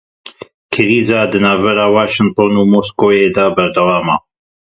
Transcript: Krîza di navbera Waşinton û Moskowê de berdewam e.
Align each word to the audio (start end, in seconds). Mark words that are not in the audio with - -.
Krîza 0.73 1.21
di 1.31 1.39
navbera 1.45 1.85
Waşinton 1.95 2.53
û 2.61 2.63
Moskowê 2.73 3.25
de 3.35 3.45
berdewam 3.55 4.05
e. 4.15 4.17